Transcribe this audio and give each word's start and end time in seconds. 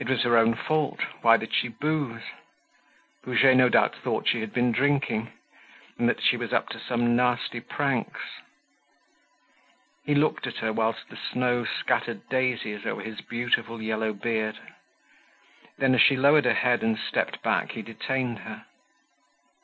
It 0.00 0.08
was 0.08 0.22
her 0.22 0.36
own 0.36 0.56
fault, 0.56 0.98
why 1.22 1.36
did 1.36 1.54
she 1.54 1.68
booze? 1.68 2.22
Goujet 3.22 3.54
no 3.56 3.68
doubt 3.68 3.94
thought 3.94 4.26
she 4.26 4.40
had 4.40 4.52
been 4.52 4.72
drinking, 4.72 5.30
and 5.96 6.08
that 6.08 6.20
she 6.20 6.36
was 6.36 6.52
up 6.52 6.68
to 6.70 6.80
some 6.80 7.14
nasty 7.14 7.60
pranks. 7.60 8.20
He 10.04 10.16
looked 10.16 10.48
at 10.48 10.56
her 10.56 10.72
while 10.72 10.96
the 11.08 11.16
snow 11.16 11.64
scattered 11.64 12.28
daisies 12.28 12.84
over 12.84 13.00
his 13.00 13.20
beautiful 13.20 13.80
yellow 13.80 14.12
beard. 14.12 14.58
Then 15.76 15.94
as 15.94 16.00
she 16.02 16.16
lowered 16.16 16.44
her 16.44 16.54
head 16.54 16.82
and 16.82 16.98
stepped 16.98 17.40
back 17.40 17.70
he 17.70 17.82
detained 17.82 18.40
her. 18.40 18.66